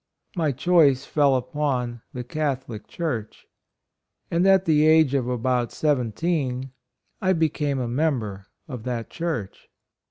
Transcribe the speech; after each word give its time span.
My 0.35 0.51
choice 0.51 1.05
fell 1.05 1.35
upon 1.35 2.01
the 2.11 2.23
Catholic 2.23 2.87
Church, 2.87 3.45
and 4.31 4.47
at 4.47 4.65
the 4.65 4.87
age 4.87 5.13
of 5.13 5.27
about 5.29 5.71
seventeen, 5.71 6.71
I 7.21 7.33
became 7.33 7.77
a 7.77 7.87
member 7.87 8.47
of 8.67 8.81
that 8.85 9.11
Church." 9.11 9.69